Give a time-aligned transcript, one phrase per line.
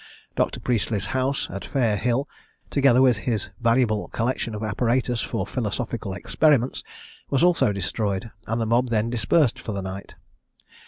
[0.35, 0.59] Dr.
[0.59, 2.27] Priestley's house at Fair Hill,
[2.71, 6.83] together with his valuable collection of apparatus for philosophical experiments,
[7.29, 10.15] was also destroyed, and the mob then dispersed for the night.